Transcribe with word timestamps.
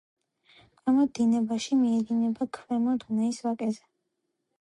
ქვემო 0.77 1.03
დინებაში 1.19 1.77
მიედინება 1.81 2.47
ქვემო 2.59 2.95
დუნაის 3.05 3.43
ვაკეზე. 3.49 3.85